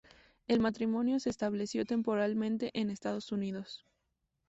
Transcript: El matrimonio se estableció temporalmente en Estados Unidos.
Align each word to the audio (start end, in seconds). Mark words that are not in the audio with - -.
El 0.47 0.61
matrimonio 0.61 1.19
se 1.19 1.29
estableció 1.29 1.85
temporalmente 1.85 2.71
en 2.73 2.89
Estados 2.89 3.31
Unidos. 3.31 3.85